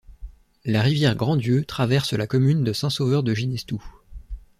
[0.65, 3.85] La rivière Grandieu traverse la commune de Saint-Sauveur-de-Ginestoux.